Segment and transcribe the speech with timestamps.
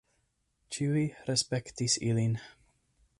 [0.77, 2.37] Ĉiuj respektis ilin.